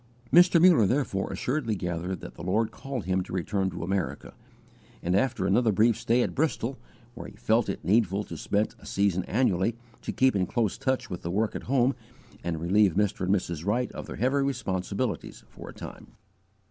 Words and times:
Mr. 0.33 0.59
Muller 0.59 0.87
therefore 0.87 1.31
assuredly 1.31 1.75
gathered 1.75 2.21
that 2.21 2.33
the 2.33 2.41
Lord 2.41 2.71
called 2.71 3.05
him 3.05 3.21
to 3.21 3.31
return 3.31 3.69
to 3.69 3.83
America, 3.83 4.33
after 5.03 5.45
another 5.45 5.71
brief 5.71 5.95
stay 5.95 6.23
at 6.23 6.33
Bristol, 6.33 6.79
where 7.13 7.27
he 7.27 7.35
felt 7.35 7.69
it 7.69 7.85
needful 7.85 8.23
to 8.23 8.35
spend 8.35 8.73
a 8.79 8.85
season 8.87 9.23
annually, 9.25 9.75
to 10.01 10.11
keep 10.11 10.35
in 10.35 10.47
close 10.47 10.75
touch 10.75 11.11
with 11.11 11.21
the 11.21 11.29
work 11.29 11.55
at 11.55 11.61
home 11.69 11.93
and 12.43 12.59
relieve 12.59 12.95
Mr. 12.95 13.27
and 13.27 13.35
Mrs. 13.35 13.63
Wright 13.63 13.91
of 13.91 14.07
their 14.07 14.15
heavy 14.15 14.37
responsibilities, 14.37 15.43
for 15.49 15.69
a 15.69 15.73
time. 15.75 16.07